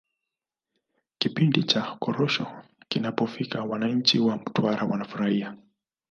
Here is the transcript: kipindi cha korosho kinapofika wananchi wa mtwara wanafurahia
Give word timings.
kipindi 1.17 1.63
cha 1.63 1.81
korosho 1.99 2.47
kinapofika 2.89 3.63
wananchi 3.63 4.19
wa 4.19 4.35
mtwara 4.37 4.83
wanafurahia 4.85 5.57